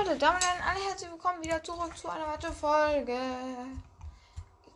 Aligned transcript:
Leute, 0.00 0.16
damit 0.16 0.42
dann 0.42 0.62
alle 0.66 0.82
herzlich 0.88 1.10
willkommen 1.10 1.44
wieder 1.44 1.62
zurück 1.62 1.94
zu 1.96 2.08
einer 2.08 2.26
weiteren 2.26 2.54
Folge. 2.54 3.18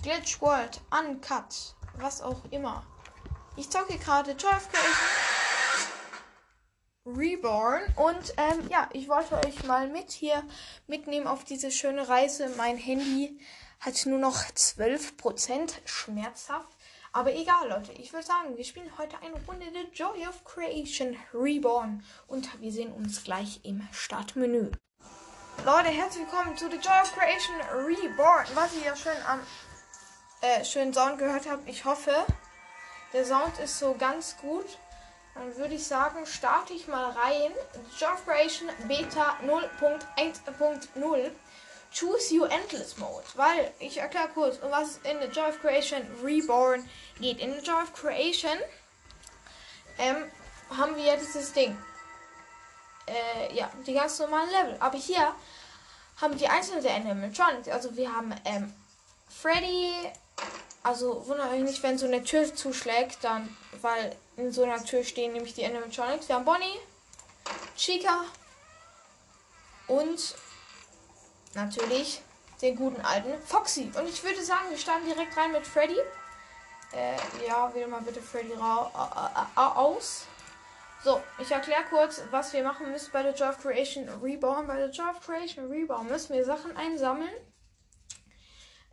Glitch 0.02 0.38
World, 0.42 0.82
Uncut, 0.90 1.74
was 1.94 2.20
auch 2.20 2.42
immer. 2.50 2.84
Ich 3.56 3.70
zocke 3.70 3.96
gerade 3.96 4.32
Joy 4.32 4.52
of 4.52 4.68
Creation 4.70 5.08
Reborn 7.06 7.82
und 7.96 8.34
ähm, 8.36 8.68
ja, 8.68 8.90
ich 8.92 9.08
wollte 9.08 9.36
euch 9.46 9.64
mal 9.64 9.88
mit 9.88 10.10
hier 10.10 10.42
mitnehmen 10.88 11.26
auf 11.26 11.44
diese 11.44 11.70
schöne 11.70 12.06
Reise. 12.06 12.50
Mein 12.58 12.76
Handy 12.76 13.40
hat 13.80 14.04
nur 14.04 14.18
noch 14.18 14.42
12% 14.42 15.72
schmerzhaft. 15.86 16.76
Aber 17.12 17.34
egal, 17.34 17.70
Leute. 17.70 17.92
Ich 17.92 18.12
würde 18.12 18.26
sagen, 18.26 18.58
wir 18.58 18.64
spielen 18.64 18.98
heute 18.98 19.16
eine 19.22 19.42
Runde 19.46 19.66
The 19.72 19.88
Joy 19.94 20.26
of 20.26 20.44
Creation 20.44 21.16
Reborn. 21.32 22.04
Und 22.26 22.60
wir 22.60 22.72
sehen 22.72 22.92
uns 22.92 23.24
gleich 23.24 23.60
im 23.62 23.88
Startmenü. 23.90 24.70
Leute, 25.62 25.88
herzlich 25.88 26.26
willkommen 26.26 26.56
zu 26.56 26.70
The 26.70 26.76
Joy 26.76 27.00
of 27.02 27.14
Creation 27.14 27.54
Reborn. 27.72 28.46
Was 28.54 28.74
ihr 28.74 28.82
ja 28.84 28.96
schön 28.96 29.16
am 29.26 29.40
äh, 30.42 30.64
schönen 30.64 30.92
Sound 30.92 31.18
gehört 31.18 31.48
habt. 31.48 31.68
Ich 31.68 31.84
hoffe, 31.84 32.12
der 33.12 33.24
Sound 33.24 33.58
ist 33.58 33.78
so 33.78 33.94
ganz 33.94 34.36
gut. 34.38 34.66
Dann 35.34 35.56
würde 35.56 35.74
ich 35.74 35.86
sagen, 35.86 36.26
starte 36.26 36.74
ich 36.74 36.86
mal 36.86 37.10
rein. 37.12 37.52
The 37.72 38.04
Joy 38.04 38.12
of 38.12 38.26
Creation 38.26 38.68
Beta 38.86 39.38
0.1.0. 39.46 41.30
Choose 41.92 42.34
You 42.34 42.44
Endless 42.44 42.98
Mode. 42.98 43.24
Weil, 43.34 43.72
ich 43.78 43.98
erkläre 43.98 44.28
kurz, 44.28 44.58
um 44.58 44.70
was 44.70 44.90
es 44.90 44.98
in 45.10 45.20
The 45.20 45.28
Joy 45.28 45.48
of 45.48 45.60
Creation 45.60 46.02
Reborn 46.22 46.86
geht. 47.20 47.38
In 47.38 47.54
The 47.54 47.64
Joy 47.64 47.82
of 47.82 47.94
Creation 47.94 48.58
ähm, 49.98 50.30
haben 50.76 50.96
wir 50.96 51.04
ja 51.04 51.16
dieses 51.16 51.52
Ding. 51.52 51.76
Äh, 53.14 53.54
ja, 53.54 53.70
die 53.86 53.94
ganz 53.94 54.18
normalen 54.18 54.50
Level. 54.50 54.76
Aber 54.80 54.98
hier 54.98 55.34
haben 56.20 56.32
wir 56.32 56.38
die 56.38 56.48
einzelnen 56.48 56.86
Animatronics. 56.86 57.68
Also 57.68 57.96
wir 57.96 58.12
haben 58.12 58.34
ähm, 58.44 58.72
Freddy. 59.28 59.92
Also 60.82 61.26
wundert 61.26 61.50
euch 61.52 61.62
nicht, 61.62 61.82
wenn 61.82 61.96
so 61.96 62.06
eine 62.06 62.22
Tür 62.22 62.54
zuschlägt, 62.54 63.18
dann, 63.22 63.56
weil 63.80 64.14
in 64.36 64.52
so 64.52 64.64
einer 64.64 64.84
Tür 64.84 65.02
stehen 65.02 65.32
nämlich 65.32 65.54
die 65.54 65.64
Animatronics. 65.64 66.28
Wir 66.28 66.36
haben 66.36 66.44
Bonnie, 66.44 66.78
Chica 67.76 68.24
und 69.86 70.34
natürlich 71.54 72.20
den 72.60 72.76
guten 72.76 73.00
alten 73.00 73.40
Foxy. 73.46 73.90
Und 73.96 74.08
ich 74.08 74.22
würde 74.22 74.42
sagen, 74.44 74.68
wir 74.70 74.78
starten 74.78 75.06
direkt 75.06 75.36
rein 75.36 75.52
mit 75.52 75.66
Freddy. 75.66 75.98
Äh, 76.92 77.16
ja, 77.46 77.72
wähle 77.74 77.88
mal 77.88 78.02
bitte 78.02 78.20
Freddy 78.20 78.52
ra 78.52 79.74
aus. 79.74 80.26
So, 81.04 81.22
ich 81.38 81.50
erkläre 81.50 81.84
kurz, 81.90 82.22
was 82.30 82.54
wir 82.54 82.62
machen 82.62 82.90
müssen 82.90 83.12
bei 83.12 83.22
der 83.22 83.34
of 83.46 83.58
Creation 83.58 84.08
Reborn. 84.22 84.66
Bei 84.66 84.78
der 84.78 84.88
of 85.10 85.20
Creation 85.20 85.70
Reborn 85.70 86.08
müssen 86.08 86.34
wir 86.34 86.46
Sachen 86.46 86.74
einsammeln. 86.78 87.34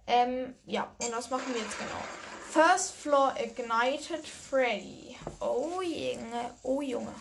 Ähm, 0.08 0.56
ja, 0.66 0.94
und 1.02 1.12
das 1.12 1.30
machen 1.30 1.54
wir 1.54 1.62
jetzt 1.62 1.78
genau. 1.80 2.02
First 2.50 2.96
Floor 2.96 3.34
Ignited 3.42 4.28
Freddy. 4.28 5.18
Oh 5.40 5.82
Junge, 5.82 6.54
oh 6.64 6.82
Junge. 6.82 7.16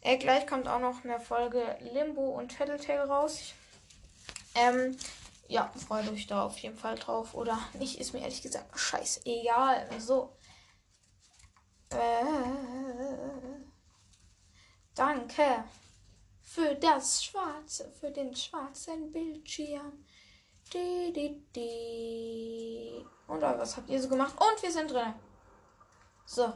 Äh, 0.00 0.16
gleich 0.16 0.46
kommt 0.46 0.66
auch 0.66 0.80
noch 0.80 1.04
eine 1.04 1.20
Folge 1.20 1.76
Limbo 1.92 2.30
und 2.30 2.56
Tattletale 2.56 3.06
raus. 3.06 3.52
Ähm, 4.54 4.96
ja, 5.46 5.70
freut 5.86 6.10
euch 6.10 6.26
da 6.26 6.46
auf 6.46 6.56
jeden 6.60 6.78
Fall 6.78 6.94
drauf. 6.94 7.34
Oder 7.34 7.58
nicht, 7.74 8.00
ist 8.00 8.14
mir 8.14 8.20
ehrlich 8.20 8.40
gesagt 8.40 8.78
scheißegal. 8.78 9.90
So. 9.98 10.34
Äh, 11.90 13.49
danke 14.94 15.64
für 16.42 16.74
das 16.74 17.24
Schwarze, 17.24 17.92
für 18.00 18.10
den 18.10 18.34
schwarzen 18.34 19.12
Bildschirm. 19.12 20.04
Die, 20.72 21.12
die, 21.12 21.42
die. 21.54 23.06
Und 23.26 23.42
was 23.42 23.76
habt 23.76 23.88
ihr 23.88 24.00
so 24.00 24.08
gemacht? 24.08 24.34
Und 24.40 24.62
wir 24.62 24.70
sind 24.70 24.90
drin. 24.90 25.14
So. 26.26 26.52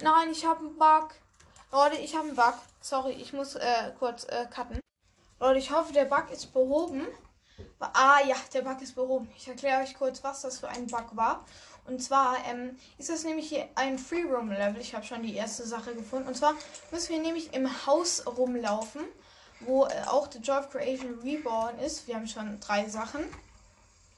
Nein, 0.00 0.30
ich 0.30 0.44
habe 0.44 0.60
einen 0.60 0.78
Bug. 0.78 1.14
Leute, 1.72 1.96
ich 1.96 2.14
habe 2.14 2.28
einen 2.28 2.36
Bug. 2.36 2.54
Sorry, 2.80 3.12
ich 3.12 3.32
muss 3.32 3.54
äh, 3.54 3.92
kurz 3.98 4.24
äh, 4.24 4.46
cutten. 4.46 4.80
Leute, 5.40 5.58
ich 5.58 5.70
hoffe, 5.70 5.92
der 5.92 6.04
Bug 6.04 6.30
ist 6.30 6.52
behoben. 6.52 7.06
Ah 7.78 8.20
ja, 8.26 8.36
der 8.52 8.62
Bug 8.62 8.80
ist 8.80 8.94
behoben. 8.94 9.30
Ich 9.36 9.48
erkläre 9.48 9.82
euch 9.82 9.94
kurz, 9.94 10.22
was 10.22 10.42
das 10.42 10.60
für 10.60 10.68
ein 10.68 10.86
Bug 10.86 11.16
war. 11.16 11.44
Und 11.88 12.02
zwar 12.02 12.36
ähm, 12.46 12.78
ist 12.98 13.08
das 13.08 13.24
nämlich 13.24 13.48
hier 13.48 13.66
ein 13.74 13.98
Free 13.98 14.22
Roam 14.22 14.50
Level. 14.50 14.78
Ich 14.78 14.94
habe 14.94 15.06
schon 15.06 15.22
die 15.22 15.34
erste 15.34 15.66
Sache 15.66 15.94
gefunden. 15.94 16.28
Und 16.28 16.36
zwar 16.36 16.54
müssen 16.90 17.10
wir 17.10 17.18
nämlich 17.18 17.54
im 17.54 17.86
Haus 17.86 18.24
rumlaufen, 18.26 19.02
wo 19.60 19.86
äh, 19.86 20.02
auch 20.06 20.30
The 20.30 20.38
Joy 20.38 20.58
of 20.58 20.70
Creation 20.70 21.18
Reborn 21.24 21.78
ist. 21.78 22.06
Wir 22.06 22.16
haben 22.16 22.28
schon 22.28 22.60
drei 22.60 22.86
Sachen. 22.90 23.24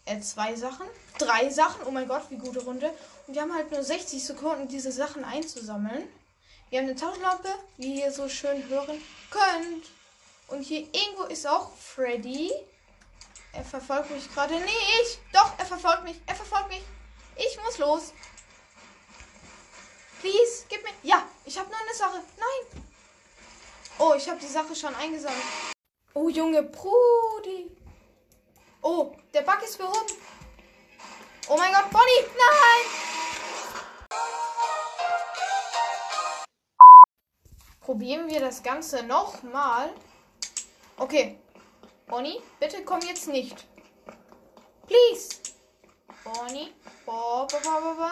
Äh, 0.05 0.19
zwei 0.21 0.57
Sachen. 0.57 0.87
Drei 1.19 1.49
Sachen. 1.49 1.83
Oh 1.87 1.93
mein 1.93 2.09
Gott, 2.09 2.25
wie 2.31 2.39
gute 2.39 2.65
Runde. 2.65 2.91
Und 3.29 3.35
wir 3.35 3.43
haben 3.43 3.55
halt 3.55 3.71
nur 3.71 3.85
60 3.85 4.25
Sekunden, 4.25 4.67
diese 4.67 4.91
Sachen 4.91 5.25
einzusammeln. 5.25 6.09
Wir 6.71 6.81
haben 6.81 6.87
eine 6.87 6.97
Taschenlampe, 6.97 7.49
wie 7.77 8.01
ihr 8.01 8.11
so 8.11 8.29
schön 8.29 8.69
hören 8.69 9.01
könnt. 9.31 9.87
Und 10.49 10.63
hier 10.63 10.81
irgendwo 10.81 11.23
ist 11.25 11.47
auch 11.47 11.71
Freddy. 11.77 12.51
Er 13.53 13.65
verfolgt 13.65 14.11
mich 14.11 14.29
gerade. 14.35 14.55
Nee, 14.55 15.03
ich. 15.03 15.19
Doch, 15.33 15.53
er 15.57 15.67
verfolgt 15.67 16.03
mich. 16.03 16.17
Er 16.27 16.35
verfolgt 16.35 16.69
mich. 16.69 16.83
Ich 17.41 17.59
muss 17.65 17.79
los. 17.79 18.13
Please, 20.21 20.67
gib 20.69 20.83
mir. 20.83 20.93
Ja, 21.03 21.27
ich 21.47 21.59
habe 21.59 21.71
noch 21.71 21.81
eine 21.81 21.95
Sache. 21.95 22.23
Nein. 22.37 22.83
Oh, 23.99 24.13
ich 24.15 24.29
habe 24.29 24.39
die 24.39 24.47
Sache 24.47 24.77
schon 24.77 24.95
eingesammelt. 24.95 25.43
Oh, 26.13 26.29
Junge 26.29 26.63
Brudi. 26.63 27.75
Oh, 28.83 29.17
der 29.33 29.41
Bug 29.41 29.63
ist 29.63 29.79
behoben. 29.79 30.13
Oh 31.49 31.57
mein 31.57 31.73
Gott, 31.73 31.91
Bonnie. 31.91 32.27
Nein. 32.37 32.85
Probieren 37.81 38.29
wir 38.29 38.41
das 38.41 38.63
Ganze 38.63 39.03
nochmal. 39.03 39.95
Okay. 40.99 41.39
Bonnie, 42.07 42.43
bitte 42.59 42.85
komm 42.85 43.01
jetzt 43.01 43.29
nicht. 43.29 43.67
Please. 44.87 45.41
Bonnie. 46.23 46.75
Bo, 47.11 47.45
bo, 47.45 47.59
bo. 47.59 48.07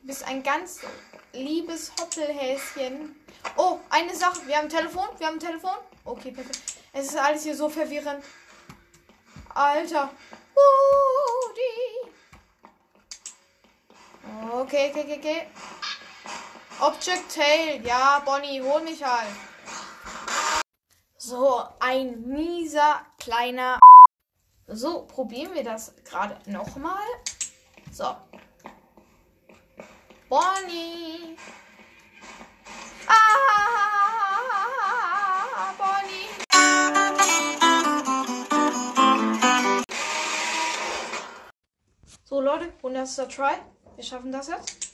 Du 0.00 0.06
bist 0.06 0.24
ein 0.26 0.42
ganz 0.42 0.80
liebes 1.34 1.92
Hoppelhäschen. 2.00 3.14
Oh, 3.58 3.78
eine 3.90 4.16
Sache. 4.16 4.46
Wir 4.46 4.56
haben 4.56 4.64
ein 4.64 4.70
Telefon. 4.70 5.06
Wir 5.18 5.26
haben 5.26 5.34
ein 5.34 5.40
Telefon. 5.40 5.76
Okay, 6.06 6.30
perfekt. 6.30 6.62
Es 6.94 7.08
ist 7.08 7.18
alles 7.18 7.42
hier 7.42 7.54
so 7.54 7.68
verwirrend. 7.68 8.24
Alter. 9.54 10.10
Woody. 10.54 12.10
Okay, 14.50 14.90
okay, 14.90 15.02
okay, 15.02 15.18
okay. 15.18 15.46
Object 16.80 17.34
Tail. 17.34 17.84
Ja, 17.84 18.22
Bonnie, 18.24 18.62
hol 18.62 18.80
mich 18.80 19.04
halt. 19.04 19.28
So, 21.18 21.68
ein 21.80 22.26
mieser 22.26 23.04
kleiner. 23.18 23.78
So, 24.68 25.06
probieren 25.06 25.54
wir 25.54 25.62
das 25.62 25.94
gerade 26.04 26.38
nochmal. 26.50 27.04
So. 27.92 28.16
Bonnie. 30.28 31.36
Ah, 33.06 33.14
Bonnie. 35.78 36.26
So, 42.24 42.40
Leute, 42.40 42.72
100. 42.82 43.30
Try. 43.32 43.58
Wir 43.94 44.02
schaffen 44.02 44.32
das 44.32 44.48
jetzt. 44.48 44.88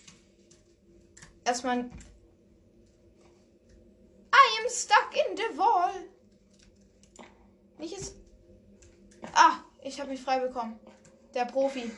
Erstmal. 1.44 1.78
I 4.34 4.60
am 4.60 4.68
stuck 4.68 5.16
in 5.16 5.34
the 5.34 5.56
wall. 5.56 5.94
Nicht 7.78 7.96
ist. 7.96 8.16
Ah, 9.34 9.60
ich 9.82 9.94
habe 9.94 10.00
mich 10.12 10.22
frei 10.22 10.38
bekommen. 10.38 10.78
Der 11.34 11.46
Profi. 11.46 11.90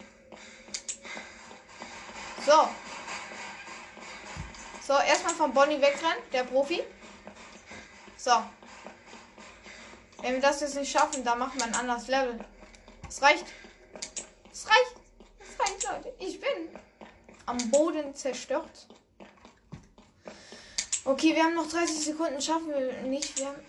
So. 2.46 2.68
So, 4.86 4.92
erstmal 4.94 5.34
von 5.34 5.52
Bonnie 5.52 5.80
wegrennen. 5.80 6.22
Der 6.32 6.44
Profi. 6.44 6.82
So. 8.16 8.32
Wenn 10.22 10.34
wir 10.34 10.40
das 10.40 10.60
jetzt 10.60 10.76
nicht 10.76 10.90
schaffen, 10.90 11.24
dann 11.24 11.38
machen 11.38 11.58
wir 11.58 11.66
ein 11.66 11.74
anderes 11.74 12.06
Level. 12.06 12.38
Es 13.08 13.20
reicht. 13.20 13.44
Es 14.52 14.66
reicht. 14.66 14.96
Es 15.40 15.60
reicht, 15.60 15.82
Leute. 15.84 16.14
Ich 16.18 16.40
bin 16.40 16.68
am 17.46 17.58
Boden 17.70 18.14
zerstört. 18.14 18.86
Okay, 21.04 21.34
wir 21.34 21.44
haben 21.44 21.54
noch 21.54 21.68
30 21.68 22.04
Sekunden. 22.04 22.40
Schaffen 22.40 22.68
wir 22.68 22.92
nicht. 23.02 23.38
Wir 23.38 23.48
haben 23.48 23.60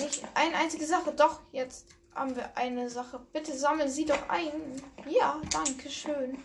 nicht 0.00 0.24
eine 0.34 0.56
einzige 0.56 0.86
Sache. 0.86 1.12
Doch, 1.12 1.40
jetzt 1.52 1.86
haben 2.14 2.36
wir 2.36 2.56
eine 2.56 2.88
Sache. 2.88 3.20
Bitte 3.32 3.56
sammeln 3.56 3.90
Sie 3.90 4.04
doch 4.04 4.28
ein. 4.28 4.82
Ja, 5.08 5.40
danke 5.50 5.90
schön. 5.90 6.42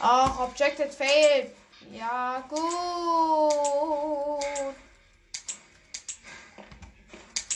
Ach, 0.00 0.40
Objected 0.40 0.92
failed. 0.92 1.54
Ja, 1.92 2.44
gut. 2.48 2.60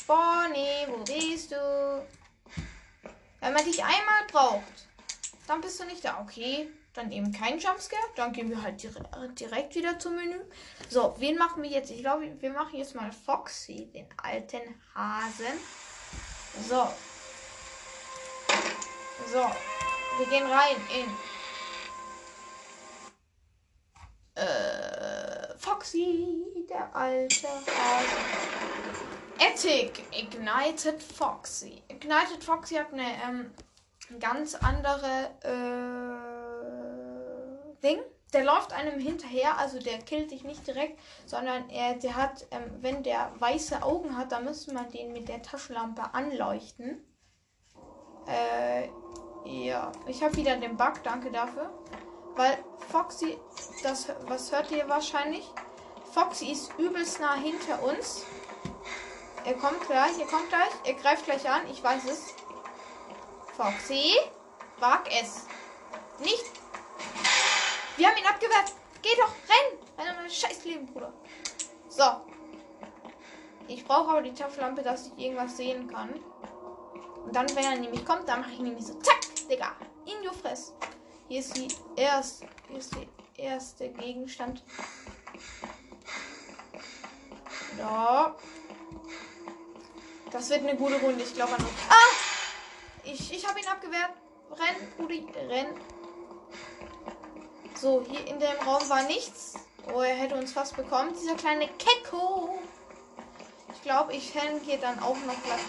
Bonnie, 0.06 0.86
wo 0.88 1.04
bist 1.04 1.52
du? 1.52 2.06
Wenn 3.40 3.52
man 3.52 3.64
dich 3.64 3.82
einmal 3.82 4.26
braucht, 4.30 4.88
dann 5.46 5.60
bist 5.60 5.80
du 5.80 5.84
nicht 5.84 6.04
da. 6.04 6.20
Okay 6.20 6.68
dann 6.94 7.12
eben 7.12 7.32
kein 7.32 7.58
Jumpscare. 7.58 8.02
Dann 8.16 8.32
gehen 8.32 8.50
wir 8.50 8.62
halt 8.62 8.82
direkt 9.38 9.74
wieder 9.74 9.98
zum 9.98 10.16
Menü. 10.16 10.40
So, 10.88 11.14
wen 11.18 11.36
machen 11.36 11.62
wir 11.62 11.70
jetzt? 11.70 11.90
Ich 11.90 12.00
glaube, 12.00 12.30
wir 12.40 12.50
machen 12.50 12.76
jetzt 12.76 12.94
mal 12.94 13.12
Foxy, 13.12 13.90
den 13.92 14.06
alten 14.22 14.80
Hasen. 14.94 15.58
So. 16.68 16.88
So. 19.32 19.46
Wir 20.18 20.26
gehen 20.26 20.46
rein 20.46 20.76
in. 20.94 21.06
Äh, 24.34 25.56
Foxy, 25.58 26.66
der 26.68 26.94
alte 26.94 27.48
Hase. 27.48 28.16
Ethic 29.38 30.02
Ignited 30.12 31.02
Foxy. 31.02 31.82
Ignited 31.88 32.44
Foxy 32.44 32.74
hat 32.74 32.92
eine 32.92 33.14
ähm, 33.22 33.50
ganz 34.18 34.54
andere 34.54 35.30
äh, 35.42 36.19
Ding. 37.82 37.98
Der 38.32 38.44
läuft 38.44 38.72
einem 38.72 39.00
hinterher, 39.00 39.58
also 39.58 39.80
der 39.80 39.98
killt 39.98 40.30
dich 40.30 40.44
nicht 40.44 40.64
direkt, 40.64 41.00
sondern 41.26 41.68
er, 41.68 41.94
der 41.94 42.14
hat, 42.14 42.46
ähm, 42.52 42.62
wenn 42.80 43.02
der 43.02 43.32
weiße 43.40 43.82
Augen 43.82 44.16
hat, 44.16 44.30
dann 44.30 44.44
müsste 44.44 44.72
man 44.72 44.88
den 44.90 45.12
mit 45.12 45.28
der 45.28 45.42
Taschenlampe 45.42 46.14
anleuchten. 46.14 47.04
Äh, 48.28 48.88
ja, 49.44 49.90
ich 50.06 50.22
habe 50.22 50.36
wieder 50.36 50.56
den 50.56 50.76
Bug, 50.76 51.02
danke 51.02 51.32
dafür. 51.32 51.70
Weil 52.36 52.58
Foxy, 52.90 53.36
das, 53.82 54.08
was 54.26 54.52
hört 54.52 54.70
ihr 54.70 54.88
wahrscheinlich? 54.88 55.48
Foxy 56.12 56.52
ist 56.52 56.72
übelst 56.78 57.20
nah 57.20 57.34
hinter 57.34 57.82
uns. 57.82 58.24
Er 59.44 59.54
kommt 59.54 59.80
gleich, 59.86 60.18
er 60.18 60.26
kommt 60.26 60.48
gleich, 60.48 60.70
er 60.84 60.94
greift 60.94 61.24
gleich 61.24 61.48
an, 61.48 61.62
ich 61.70 61.82
weiß 61.82 62.04
es. 62.04 62.34
Foxy, 63.56 64.14
wag 64.78 65.04
es. 65.20 65.46
Nicht. 66.18 66.59
Wir 68.00 68.08
haben 68.08 68.16
ihn 68.16 68.26
abgewehrt. 68.26 68.72
Geh 69.02 69.10
doch, 69.18 69.28
renn. 69.28 69.78
Renn 69.98 70.16
mein 70.16 70.30
scheiß 70.30 70.64
Leben, 70.64 70.86
Bruder. 70.86 71.12
So. 71.90 72.02
Ich 73.68 73.84
brauche 73.84 74.12
aber 74.12 74.22
die 74.22 74.32
Tafellampe, 74.32 74.82
dass 74.82 75.08
ich 75.08 75.18
irgendwas 75.18 75.58
sehen 75.58 75.86
kann. 75.86 76.08
Und 77.26 77.36
dann, 77.36 77.46
wenn 77.54 77.62
er 77.62 77.76
nämlich 77.76 78.02
kommt, 78.06 78.26
dann 78.26 78.40
mache 78.40 78.52
ich 78.52 78.60
nämlich 78.60 78.86
so, 78.86 78.94
zack, 79.00 79.20
Digga, 79.50 79.76
in 80.06 80.14
die 80.22 80.34
Fresse. 80.34 80.72
Hier 81.28 81.40
ist 81.40 81.54
die 81.54 81.68
erste, 81.94 82.46
hier 82.68 82.78
ist 82.78 82.94
die 82.94 83.06
erste 83.36 83.90
Gegenstand. 83.90 84.64
Ja. 87.76 88.34
Das 90.30 90.48
wird 90.48 90.60
eine 90.60 90.74
gute 90.74 90.98
Runde, 91.02 91.22
ich 91.22 91.34
glaube 91.34 91.52
an 91.52 91.60
uns. 91.60 91.74
Ah! 91.90 93.04
Ich, 93.04 93.30
ich 93.30 93.46
habe 93.46 93.60
ihn 93.60 93.66
abgewehrt. 93.66 94.12
Renn, 94.52 94.92
Rudi, 94.98 95.26
renn. 95.36 95.78
So, 97.80 98.04
hier 98.06 98.26
in 98.26 98.38
dem 98.38 98.58
Raum 98.66 98.86
war 98.90 99.04
nichts. 99.04 99.54
Oh, 99.86 100.02
er 100.02 100.14
hätte 100.14 100.34
uns 100.34 100.52
fast 100.52 100.76
bekommen. 100.76 101.14
Dieser 101.18 101.34
kleine 101.34 101.66
Kecko. 101.66 102.58
Ich 103.74 103.80
glaube, 103.80 104.12
ich 104.12 104.34
hänge 104.34 104.60
hier 104.60 104.76
dann 104.76 104.98
auch 104.98 105.16
noch 105.26 105.42
gleich. 105.42 105.60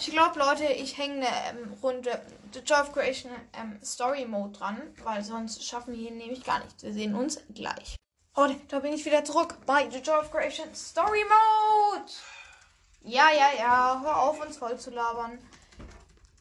Ich 0.00 0.10
glaube, 0.10 0.36
Leute, 0.36 0.64
ich 0.64 0.98
hänge 0.98 1.28
eine 1.28 1.60
ähm, 1.60 1.78
Runde 1.80 2.26
The 2.52 2.58
Joy 2.58 2.80
of 2.80 2.92
Creation 2.92 3.30
ähm, 3.52 3.78
Story 3.84 4.26
Mode 4.26 4.58
dran, 4.58 4.82
weil 5.04 5.22
sonst 5.22 5.64
schaffen 5.64 5.94
wir 5.94 6.00
hier 6.00 6.10
nämlich 6.10 6.42
gar 6.42 6.58
nichts. 6.58 6.82
Wir 6.82 6.92
sehen 6.92 7.14
uns 7.14 7.40
gleich. 7.54 7.94
Oh, 8.34 8.48
da 8.66 8.80
bin 8.80 8.92
ich 8.92 9.04
wieder 9.04 9.22
zurück 9.22 9.58
bei 9.64 9.88
The 9.90 9.98
Joy 9.98 10.18
of 10.18 10.32
Creation 10.32 10.74
Story 10.74 11.22
Mode. 11.22 12.10
Ja, 13.02 13.30
ja, 13.30 13.50
ja. 13.56 14.00
Hör 14.02 14.22
auf, 14.22 14.40
uns 14.40 14.56
voll 14.56 14.76
zu 14.76 14.90
labern. 14.90 15.38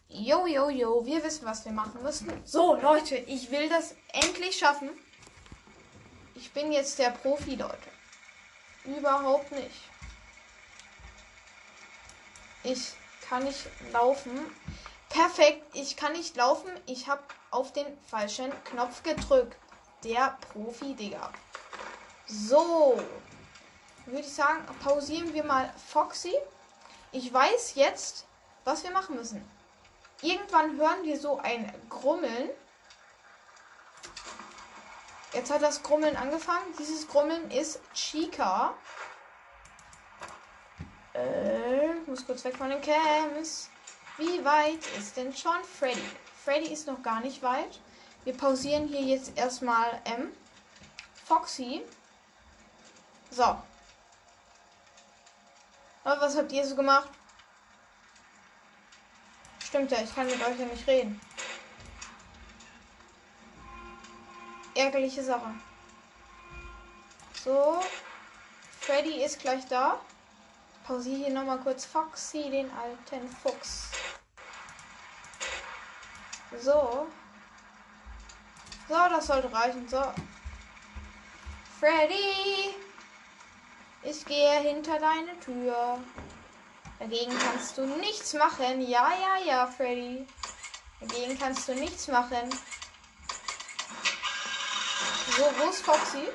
Jo, 0.09 0.47
jo, 0.47 0.69
jo. 0.69 1.06
Wir 1.06 1.23
wissen, 1.23 1.45
was 1.45 1.63
wir 1.65 1.71
machen 1.71 2.01
müssen. 2.01 2.29
So, 2.44 2.75
Leute, 2.75 3.15
ich 3.15 3.51
will 3.51 3.69
das 3.69 3.95
endlich 4.11 4.57
schaffen. 4.57 4.89
Ich 6.33 6.51
bin 6.51 6.71
jetzt 6.71 6.97
der 6.97 7.11
Profi, 7.11 7.56
Leute. 7.56 7.77
Überhaupt 8.85 9.51
nicht. 9.51 9.81
Ich 12.63 12.94
kann 13.27 13.44
nicht 13.44 13.67
laufen. 13.94 14.31
Perfekt, 15.09 15.63
ich 15.73 15.95
kann 15.95 16.13
nicht 16.13 16.35
laufen. 16.35 16.71
Ich 16.88 17.07
habe 17.07 17.21
auf 17.51 17.71
den 17.71 17.85
falschen 18.07 18.51
Knopf 18.65 19.03
gedrückt. 19.03 19.57
Der 20.03 20.38
Profi, 20.51 20.95
Digga. 20.95 21.31
So, 22.25 23.00
würde 24.06 24.21
ich 24.21 24.33
sagen, 24.33 24.63
pausieren 24.83 25.33
wir 25.33 25.44
mal 25.44 25.71
Foxy. 25.91 26.33
Ich 27.11 27.31
weiß 27.31 27.75
jetzt, 27.75 28.25
was 28.63 28.83
wir 28.83 28.91
machen 28.91 29.15
müssen. 29.15 29.58
Irgendwann 30.21 30.77
hören 30.77 31.04
wir 31.04 31.19
so 31.19 31.38
ein 31.39 31.71
Grummeln. 31.89 32.50
Jetzt 35.33 35.51
hat 35.51 35.62
das 35.62 35.81
Grummeln 35.83 36.18
angefangen. 36.18 36.74
Dieses 36.77 37.07
Grummeln 37.07 37.50
ist 37.51 37.80
Chica. 37.94 38.74
Äh, 41.13 41.94
muss 42.06 42.25
kurz 42.25 42.44
weg 42.44 42.57
von 42.57 42.69
den 42.69 42.81
Cams. 42.81 43.69
Wie 44.18 44.44
weit 44.44 44.86
ist 44.98 45.16
denn 45.18 45.33
schon 45.36 45.63
Freddy? 45.63 46.01
Freddy 46.44 46.74
ist 46.74 46.88
noch 46.88 47.01
gar 47.01 47.21
nicht 47.21 47.42
weit. 47.42 47.80
Wir 48.25 48.36
pausieren 48.36 48.88
hier 48.88 49.01
jetzt 49.01 49.38
erstmal 49.38 50.01
M. 50.06 50.33
Foxy. 51.25 51.81
So, 53.31 53.56
aber 56.04 56.21
was 56.21 56.36
habt 56.38 56.51
ihr 56.51 56.66
so 56.66 56.75
gemacht? 56.75 57.10
Stimmt 59.69 59.92
ja, 59.92 60.00
ich 60.01 60.16
kann 60.16 60.25
mit 60.25 60.42
euch 60.42 60.60
ja 60.60 60.66
nicht 60.66 60.88
reden. 60.88 61.21
Ärgerliche 64.74 65.24
Sache. 65.24 65.54
So. 67.44 67.80
Freddy 68.80 69.24
ist 69.24 69.39
gleich 69.39 69.68
da. 69.68 70.00
Pausiere 70.86 71.25
hier 71.25 71.30
nochmal 71.30 71.60
kurz 71.60 71.86
Foxy, 71.86 72.50
den 72.50 72.71
alten 72.71 73.30
Fuchs. 73.30 73.92
So. 76.60 77.06
So, 78.88 78.95
das 78.95 79.27
sollte 79.27 79.54
reichen. 79.54 79.88
So. 79.88 80.01
Freddy! 81.80 82.74
Ich 84.02 84.26
gehe 84.26 84.61
hinter 84.61 84.97
deine 84.97 85.40
Tür. 85.40 85.99
Dagegen 86.99 87.37
kannst 87.39 87.77
du 87.77 87.85
nichts 87.85 88.33
machen. 88.33 88.81
Ja, 88.81 89.09
ja, 89.09 89.45
ja, 89.45 89.68
Freddy. 89.68 90.27
Dagegen 90.99 91.39
kannst 91.39 91.68
du 91.68 91.75
nichts 91.75 92.09
machen. 92.09 92.49
So, 95.37 95.44
wo 95.57 95.69
ist 95.69 95.81
Foxy? 95.81 96.27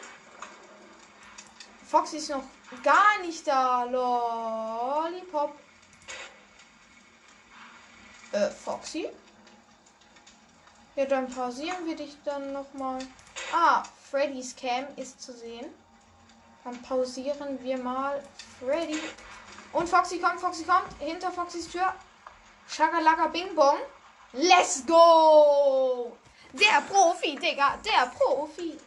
Foxy 1.86 2.16
ist 2.16 2.30
noch 2.30 2.44
gar 2.82 3.18
nicht 3.20 3.46
da. 3.46 3.84
Lollipop. 3.84 5.54
Äh, 8.32 8.50
Foxy? 8.50 9.10
Ja, 10.96 11.04
dann 11.04 11.28
pausieren 11.28 11.84
wir 11.84 11.96
dich 11.96 12.16
dann 12.24 12.52
nochmal. 12.52 12.98
Ah, 13.52 13.82
Freddys 14.10 14.56
Cam 14.56 14.86
ist 14.96 15.20
zu 15.20 15.32
sehen. 15.32 15.66
Dann 16.64 16.80
pausieren 16.82 17.62
wir 17.62 17.76
mal 17.78 18.22
Freddy. 18.58 19.00
Und 19.74 19.88
Foxy 19.88 20.18
kommt, 20.18 20.40
Foxy 20.40 20.64
kommt. 20.64 20.86
Hinter 20.98 21.30
Foxys 21.30 21.68
Tür. 21.68 21.92
Shakalaka 22.68 23.28
Bing 23.28 23.54
Bong. 23.54 23.76
Let's 24.32 24.84
go! 24.86 26.16
Der 26.52 26.80
Profi, 26.88 27.36
Digga. 27.36 27.78
Der 27.84 28.06
Profi. 28.06 28.78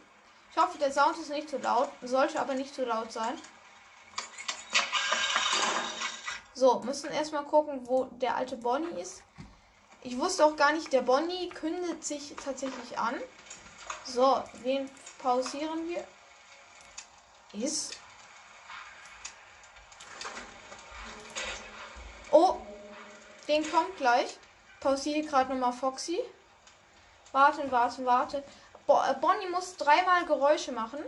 Ich 0.50 0.56
hoffe, 0.56 0.78
der 0.78 0.92
Sound 0.92 1.16
ist 1.18 1.30
nicht 1.30 1.48
zu 1.48 1.58
laut. 1.58 1.90
Sollte 2.02 2.40
aber 2.40 2.54
nicht 2.54 2.74
zu 2.74 2.84
laut 2.84 3.12
sein. 3.12 3.38
So, 6.54 6.80
müssen 6.80 7.10
erstmal 7.10 7.44
gucken, 7.44 7.86
wo 7.86 8.06
der 8.06 8.34
alte 8.34 8.56
Bonnie 8.56 9.00
ist. 9.00 9.22
Ich 10.02 10.18
wusste 10.18 10.44
auch 10.44 10.56
gar 10.56 10.72
nicht, 10.72 10.92
der 10.92 11.02
Bonnie 11.02 11.50
kündet 11.50 12.04
sich 12.04 12.34
tatsächlich 12.42 12.98
an. 12.98 13.14
So, 14.04 14.42
wen 14.62 14.90
pausieren 15.22 15.88
wir? 15.88 16.04
ist. 17.52 17.97
Oh, 22.40 22.56
den 23.48 23.68
kommt 23.68 23.96
gleich. 23.96 24.38
Pausiere 24.78 25.26
gerade 25.26 25.52
nochmal 25.52 25.72
Foxy. 25.72 26.20
Warten, 27.32 27.68
warten, 27.72 28.06
warten. 28.06 28.44
Bo 28.86 29.00
äh, 29.02 29.14
Bonnie 29.20 29.48
muss 29.48 29.76
dreimal 29.76 30.24
Geräusche 30.24 30.70
machen. 30.70 31.00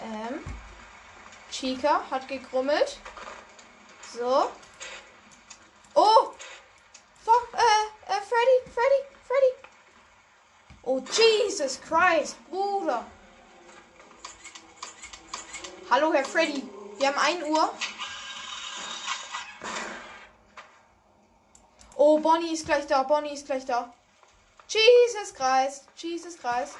Ähm. 0.00 0.44
Chica 1.50 2.02
hat 2.10 2.28
gegrummelt. 2.28 2.98
So. 4.12 4.50
Oh! 5.94 6.34
Fuck, 7.24 7.48
äh, 7.54 8.12
äh, 8.12 8.20
Freddy, 8.20 8.70
Freddy, 8.74 9.00
Freddy. 9.26 9.52
Oh, 10.82 11.00
Jesus 11.00 11.80
Christ, 11.80 12.36
Bruder. 12.50 13.06
Hallo, 15.98 16.12
Herr 16.12 16.26
Freddy. 16.26 16.62
Wir 16.98 17.08
haben 17.08 17.18
1 17.18 17.44
Uhr. 17.44 17.72
Oh, 21.96 22.18
Bonnie 22.18 22.52
ist 22.52 22.66
gleich 22.66 22.86
da. 22.86 23.02
Bonnie 23.02 23.32
ist 23.32 23.46
gleich 23.46 23.64
da. 23.64 23.94
Jesus 24.68 25.32
Christ. 25.32 25.86
Jesus 25.96 26.36
Christ. 26.36 26.74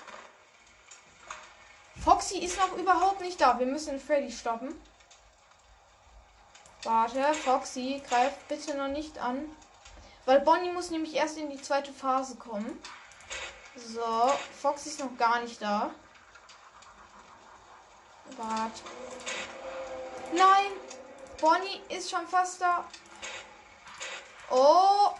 Foxy 2.04 2.40
ist 2.40 2.58
noch 2.58 2.76
überhaupt 2.76 3.22
nicht 3.22 3.40
da. 3.40 3.58
Wir 3.58 3.64
müssen 3.64 3.98
Freddy 3.98 4.30
stoppen. 4.30 4.78
Warte, 6.82 7.32
Foxy, 7.32 8.02
greift 8.06 8.46
bitte 8.48 8.76
noch 8.76 8.88
nicht 8.88 9.16
an. 9.16 9.48
Weil 10.26 10.40
Bonnie 10.40 10.72
muss 10.72 10.90
nämlich 10.90 11.14
erst 11.14 11.38
in 11.38 11.48
die 11.48 11.62
zweite 11.62 11.94
Phase 11.94 12.36
kommen. 12.36 12.78
So, 13.76 14.30
Foxy 14.60 14.90
ist 14.90 15.00
noch 15.00 15.16
gar 15.16 15.40
nicht 15.40 15.62
da. 15.62 15.94
Warte. 18.36 18.82
Nein! 20.32 20.72
Bonnie 21.40 21.80
ist 21.88 22.10
schon 22.10 22.26
fast 22.26 22.60
da. 22.60 22.84
Oh! 24.50 25.14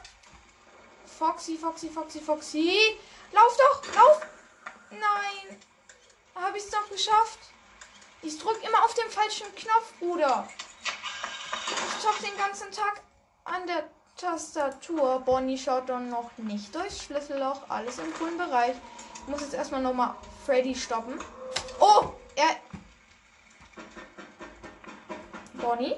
Foxy, 1.19 1.57
Foxy, 1.57 1.89
Foxy, 1.89 2.21
Foxy. 2.21 2.99
Lauf 3.33 3.57
doch! 3.57 3.95
Lauf! 3.95 4.27
Nein! 4.91 5.61
Habe 6.35 6.59
ich 6.59 6.65
es 6.65 6.71
doch 6.71 6.89
geschafft? 6.91 7.39
Ich 8.23 8.39
drücke 8.39 8.67
immer 8.67 8.85
auf 8.85 8.95
den 8.95 9.11
falschen 9.11 9.55
Knopf, 9.55 9.93
Bruder. 9.99 10.47
Ich 11.67 12.03
zock 12.03 12.19
den 12.21 12.37
ganzen 12.37 12.71
Tag 12.71 13.01
an 13.45 13.67
der 13.67 13.89
Tastatur. 14.17 15.21
Bonnie 15.21 15.59
schaut 15.59 15.89
dann 15.89 16.11
noch 16.11 16.31
nicht 16.37 16.75
durchs 16.75 17.05
Schlüsselloch. 17.05 17.63
Alles 17.69 17.99
im 17.99 18.13
grünen 18.15 18.39
Bereich. 18.39 18.77
Ich 19.15 19.29
muss 19.29 19.41
jetzt 19.41 19.55
erstmal 19.55 19.83
nochmal 19.83 20.15
Freddy 20.45 20.75
stoppen. 20.75 21.19
Oh! 21.81 22.13
Er. 22.35 22.57
Bonnie? 25.67 25.97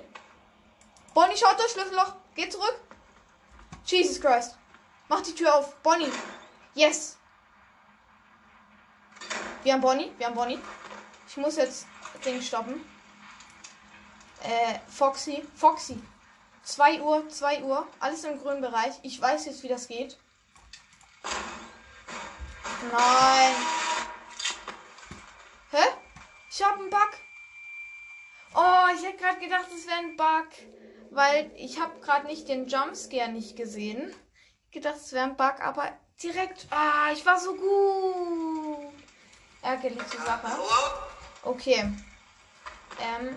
Bonnie 1.13 1.37
schaut 1.37 1.59
durchs 1.59 1.73
Schlüsselloch. 1.73 2.15
Geh 2.35 2.49
zurück. 2.49 2.81
Jesus 3.85 4.19
Christ. 4.19 4.57
Mach 5.09 5.21
die 5.21 5.35
Tür 5.35 5.57
auf. 5.57 5.77
Bonnie. 5.83 6.11
Yes. 6.75 7.19
Wir 9.63 9.75
haben 9.75 9.83
Bonnie. 9.83 10.11
Wir 10.17 10.27
haben 10.27 10.35
Bonnie. 10.35 10.59
Ich 11.29 11.37
muss 11.37 11.57
jetzt 11.57 11.87
Ding 12.25 12.41
stoppen. 12.41 12.83
Äh, 14.43 14.79
Foxy. 14.89 15.47
Foxy. 15.55 16.03
2 16.63 17.03
Uhr, 17.03 17.29
2 17.29 17.63
Uhr. 17.63 17.87
Alles 18.01 18.25
im 18.25 18.41
grünen 18.41 18.63
Bereich. 18.63 18.95
Ich 19.03 19.21
weiß 19.21 19.45
jetzt, 19.45 19.63
wie 19.63 19.69
das 19.69 19.87
geht. 19.87 20.19
Nein. 22.91 23.55
Hä? 25.73 25.85
Ich 26.51 26.65
habe 26.65 26.81
einen 26.81 26.89
Bug. 26.89 27.28
Oh, 28.55 28.87
ich 28.95 29.05
hätte 29.05 29.19
gerade 29.19 29.41
gedacht, 29.41 29.67
es 29.75 29.87
wäre 29.87 29.99
ein 29.99 30.17
Bug. 30.17 30.49
Weil 31.11 31.51
ich 31.57 31.81
habe 31.81 31.99
gerade 32.01 32.27
nicht 32.27 32.49
den 32.49 32.69
Jumpscare 32.69 33.31
nicht 33.31 33.57
gesehen. 33.57 34.15
Ich 34.67 34.73
gedacht, 34.73 34.97
es 34.97 35.13
wäre 35.13 35.25
ein 35.25 35.37
Bug, 35.37 35.61
aber 35.61 35.93
direkt. 36.23 36.67
Ah, 36.71 37.11
ich 37.13 37.25
war 37.25 37.39
so 37.39 37.55
gut. 37.55 38.93
Ärgerliche 39.63 40.19
Sache. 40.19 40.59
Okay. 41.43 41.91
Ähm, 43.01 43.37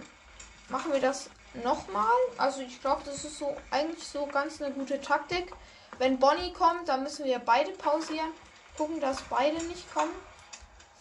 machen 0.70 0.92
wir 0.92 1.00
das 1.00 1.30
nochmal. 1.54 2.18
Also 2.38 2.62
ich 2.62 2.82
glaube, 2.82 3.04
das 3.06 3.24
ist 3.24 3.38
so 3.38 3.56
eigentlich 3.70 4.06
so 4.06 4.26
ganz 4.26 4.62
eine 4.62 4.74
gute 4.74 5.00
Taktik. 5.00 5.54
Wenn 5.98 6.20
Bonnie 6.20 6.54
kommt, 6.54 6.90
dann 6.90 7.04
müssen 7.04 7.26
wir 7.26 7.40
beide 7.40 7.72
pausieren. 7.72 8.32
Gucken, 8.78 9.00
dass 9.00 9.22
beide 9.24 9.64
nicht 9.66 9.94
kommen. 9.94 10.14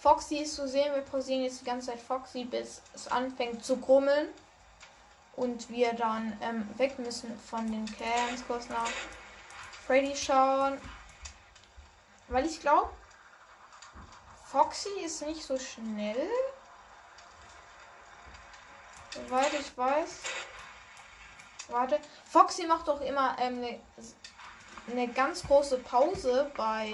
Foxy 0.00 0.36
ist 0.38 0.54
zu 0.54 0.66
sehen. 0.66 0.94
Wir 0.94 1.02
pausieren 1.02 1.42
jetzt 1.42 1.60
die 1.60 1.66
ganze 1.66 1.88
Zeit 1.88 2.00
Foxy, 2.00 2.44
bis 2.44 2.80
es 2.94 3.06
anfängt 3.08 3.62
zu 3.62 3.76
grummeln. 3.76 4.28
Und 5.36 5.68
wir 5.68 5.92
dann 5.92 6.36
ähm, 6.40 6.68
weg 6.78 6.98
müssen 6.98 7.38
von 7.38 7.70
den 7.70 7.84
Camps. 7.84 8.42
Kurz 8.46 8.68
nach 8.70 8.88
Freddy 9.86 10.16
schauen. 10.16 10.80
Weil 12.28 12.46
ich 12.46 12.60
glaube, 12.60 12.90
Foxy 14.46 14.88
ist 15.04 15.20
nicht 15.26 15.44
so 15.44 15.58
schnell. 15.58 16.30
Soweit 19.10 19.52
ich 19.52 19.76
weiß. 19.76 20.20
Warte. 21.68 22.00
Foxy 22.24 22.66
macht 22.66 22.88
doch 22.88 23.02
immer 23.02 23.36
eine 23.36 23.68
ähm, 23.68 23.80
ne, 24.86 24.94
ne 24.94 25.08
ganz 25.08 25.42
große 25.42 25.78
Pause 25.78 26.50
bei. 26.56 26.88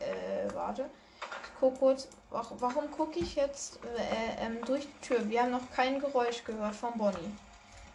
Äh, 0.00 0.54
warte. 0.54 0.90
Ich 1.44 1.50
guck 1.58 1.78
kurz. 1.78 2.08
Warum, 2.32 2.60
warum 2.62 2.90
gucke 2.90 3.18
ich 3.18 3.34
jetzt 3.34 3.78
äh, 3.84 4.46
ähm, 4.46 4.64
durch 4.64 4.86
die 4.86 5.06
Tür? 5.06 5.28
Wir 5.28 5.42
haben 5.42 5.50
noch 5.50 5.70
kein 5.70 6.00
Geräusch 6.00 6.42
gehört 6.44 6.74
von 6.74 6.96
Bonnie. 6.96 7.36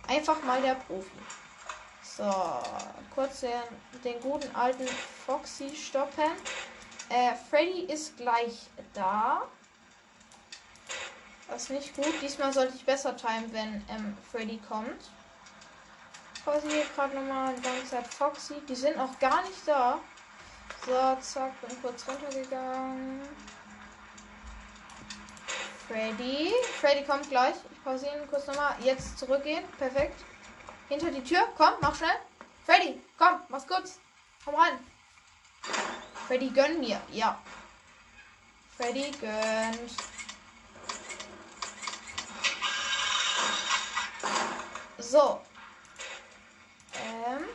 Einfach 0.07 0.43
mal 0.43 0.61
der 0.61 0.75
Profi. 0.75 1.09
So, 2.03 2.31
kurz 3.15 3.39
den, 3.39 3.51
den 4.03 4.19
guten 4.21 4.55
alten 4.55 4.87
Foxy 5.25 5.75
stoppen. 5.75 6.31
Äh, 7.09 7.33
Freddy 7.49 7.85
ist 7.85 8.15
gleich 8.17 8.67
da. 8.93 9.41
Das 11.49 11.63
ist 11.63 11.69
nicht 11.71 11.95
gut. 11.95 12.13
Diesmal 12.21 12.53
sollte 12.53 12.75
ich 12.75 12.85
besser 12.85 13.17
timen, 13.17 13.51
wenn 13.53 13.83
ähm, 13.89 14.15
Freddy 14.31 14.61
kommt. 14.69 15.09
Quasi 16.43 16.69
hier 16.69 16.85
gerade 16.95 17.15
nochmal 17.15 17.55
ganze 17.55 17.87
Zeit 17.87 18.07
Foxy. 18.07 18.61
Die 18.69 18.75
sind 18.75 18.99
auch 18.99 19.17
gar 19.17 19.41
nicht 19.41 19.67
da. 19.67 19.97
So, 20.85 21.17
zack, 21.21 21.59
bin 21.61 21.81
kurz 21.81 22.07
runtergegangen. 22.07 23.21
Freddy. 25.87 26.53
Freddy 26.81 27.03
kommt 27.05 27.29
gleich. 27.29 27.55
Ich 27.71 27.83
pausiere 27.83 28.27
kurz 28.29 28.45
nochmal. 28.47 28.75
Jetzt 28.81 29.17
zurückgehen. 29.17 29.63
Perfekt. 29.77 30.19
Hinter 30.89 31.11
die 31.11 31.23
Tür. 31.23 31.47
Komm, 31.55 31.73
mach 31.81 31.95
schnell. 31.95 32.17
Freddy, 32.65 33.01
komm, 33.17 33.39
mach's 33.47 33.65
kurz. 33.65 33.99
Komm 34.43 34.55
rein. 34.55 34.77
Freddy, 36.27 36.49
gönn 36.49 36.79
mir. 36.81 36.99
Ja. 37.11 37.41
Freddy 38.75 39.11
gönnt. 39.21 39.91
So. 44.97 45.41
Ähm. 47.05 47.45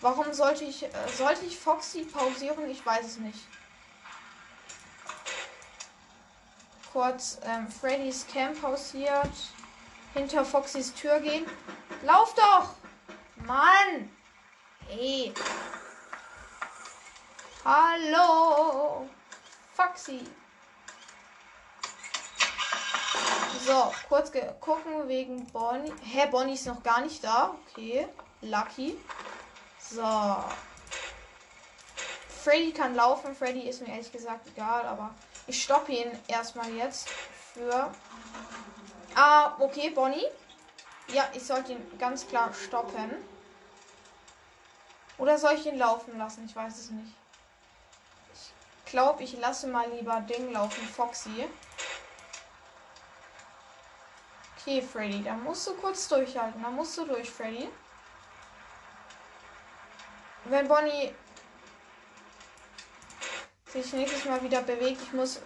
Warum 0.00 0.32
sollte 0.32 0.64
ich. 0.64 0.84
Äh, 0.84 0.88
sollte 1.14 1.44
ich 1.44 1.58
Foxy 1.58 2.04
pausieren? 2.04 2.70
Ich 2.70 2.84
weiß 2.84 3.04
es 3.04 3.16
nicht. 3.18 3.40
Kurz 6.92 7.38
ähm, 7.44 7.68
Freddys 7.68 8.26
Camp 8.26 8.60
pausiert. 8.60 9.30
Hinter 10.14 10.44
Foxys 10.44 10.92
Tür 10.94 11.20
gehen. 11.20 11.46
Lauf 12.02 12.34
doch! 12.34 12.74
Mann! 13.46 14.10
Hey! 14.88 15.32
Hallo! 17.64 19.08
Foxy! 19.74 20.26
So, 23.66 23.92
kurz 24.08 24.32
gucken 24.60 25.06
wegen 25.06 25.46
Bonnie. 25.48 25.92
Hä, 26.02 26.26
Bonnie 26.30 26.54
ist 26.54 26.66
noch 26.66 26.82
gar 26.82 27.02
nicht 27.02 27.22
da. 27.22 27.54
Okay. 27.70 28.08
Lucky. 28.40 28.96
So. 29.78 30.02
Freddy 32.42 32.72
kann 32.72 32.94
laufen. 32.94 33.34
Freddy 33.34 33.68
ist 33.68 33.82
mir 33.82 33.88
ehrlich 33.92 34.10
gesagt 34.10 34.48
egal, 34.48 34.86
aber 34.86 35.14
ich 35.50 35.64
stoppe 35.64 35.90
ihn 35.90 36.10
erstmal 36.28 36.72
jetzt 36.74 37.08
für. 37.08 37.92
Ah, 39.16 39.56
okay, 39.58 39.90
Bonnie. 39.90 40.26
Ja, 41.08 41.28
ich 41.32 41.44
sollte 41.44 41.72
ihn 41.72 41.98
ganz 41.98 42.26
klar 42.28 42.54
stoppen. 42.54 43.10
Oder 45.18 45.36
soll 45.38 45.54
ich 45.54 45.66
ihn 45.66 45.76
laufen 45.76 46.16
lassen? 46.16 46.46
Ich 46.46 46.54
weiß 46.54 46.78
es 46.78 46.90
nicht. 46.90 47.12
Ich 48.32 48.92
glaube, 48.92 49.24
ich 49.24 49.38
lasse 49.38 49.66
mal 49.66 49.90
lieber 49.90 50.20
Ding 50.20 50.52
laufen, 50.52 50.86
Foxy. 50.86 51.48
Okay, 54.56 54.82
Freddy, 54.82 55.24
da 55.24 55.34
musst 55.34 55.66
du 55.66 55.74
kurz 55.74 56.06
durchhalten. 56.06 56.62
Da 56.62 56.70
musst 56.70 56.96
du 56.96 57.06
durch, 57.06 57.28
Freddy. 57.28 57.68
Wenn 60.44 60.68
Bonnie 60.68 61.12
sich 63.72 63.92
nächstes 63.92 64.24
Mal 64.24 64.42
wieder 64.42 64.62
bewegt, 64.62 65.00
ich 65.02 65.12
muss 65.12 65.40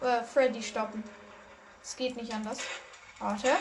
äh, 0.00 0.22
Freddy 0.22 0.62
stoppen. 0.62 1.04
Es 1.82 1.96
geht 1.96 2.16
nicht 2.16 2.32
anders. 2.32 2.58
Warte. 3.18 3.56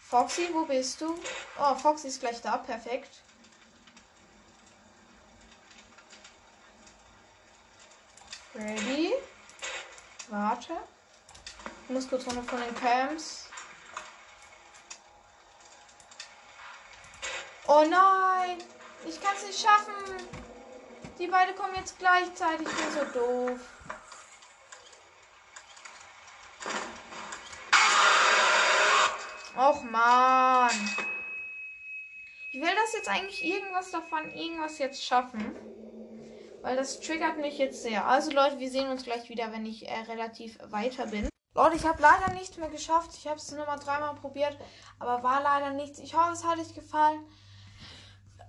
Foxy, 0.00 0.48
wo 0.52 0.64
bist 0.64 1.00
du? 1.00 1.18
Oh, 1.58 1.74
Foxy 1.74 2.08
ist 2.08 2.20
gleich 2.20 2.40
da. 2.40 2.58
Perfekt. 2.58 3.22
Freddy. 8.52 9.12
Warte. 10.28 10.76
Ich 11.84 11.90
muss 11.90 12.08
kurz 12.08 12.26
runter 12.26 12.44
von 12.44 12.60
den 12.60 12.74
Camps. 12.76 13.48
Oh 17.66 17.84
nein! 17.88 18.62
Ich 19.06 19.20
kann 19.20 19.34
es 19.36 19.46
nicht 19.46 19.60
schaffen! 19.60 20.43
Die 21.18 21.26
beiden 21.28 21.54
kommen 21.54 21.74
jetzt 21.76 21.98
gleichzeitig. 21.98 22.66
Ich 22.66 22.74
bin 22.74 22.92
so 22.92 23.18
doof. 23.18 23.60
Och 29.56 29.82
man. 29.84 30.70
Ich 32.50 32.60
will 32.60 32.74
das 32.74 32.92
jetzt 32.94 33.08
eigentlich 33.08 33.44
irgendwas 33.44 33.90
davon, 33.90 34.32
irgendwas 34.34 34.78
jetzt 34.78 35.04
schaffen. 35.04 35.54
Weil 36.62 36.76
das 36.76 36.98
triggert 37.00 37.36
mich 37.38 37.58
jetzt 37.58 37.82
sehr. 37.82 38.06
Also 38.06 38.32
Leute, 38.32 38.58
wir 38.58 38.70
sehen 38.70 38.88
uns 38.88 39.04
gleich 39.04 39.28
wieder, 39.28 39.52
wenn 39.52 39.66
ich 39.66 39.88
äh, 39.88 40.00
relativ 40.08 40.58
weiter 40.70 41.06
bin. 41.06 41.28
Leute, 41.54 41.76
ich 41.76 41.86
habe 41.86 42.02
leider 42.02 42.32
nichts 42.32 42.56
mehr 42.56 42.70
geschafft. 42.70 43.10
Ich 43.16 43.28
habe 43.28 43.36
es 43.36 43.52
nur 43.52 43.66
mal 43.66 43.78
dreimal 43.78 44.14
probiert, 44.16 44.58
aber 44.98 45.22
war 45.22 45.40
leider 45.42 45.70
nichts. 45.70 46.00
Ich 46.00 46.14
hoffe, 46.14 46.32
es 46.32 46.42
hat 46.42 46.58
euch 46.58 46.74
gefallen. 46.74 47.24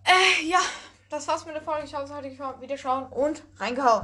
Äh, 0.05 0.45
ja, 0.45 0.61
das 1.09 1.27
war's 1.27 1.45
mit 1.45 1.55
der 1.55 1.61
Folge. 1.61 1.85
Ich 1.85 1.93
hoffe, 1.93 2.05
es 2.05 2.11
hat 2.11 2.23
euch 2.23 2.31
gefallen. 2.31 2.61
Wieder 2.61 2.77
schauen 2.77 3.05
und 3.07 3.43
reingehauen. 3.57 3.93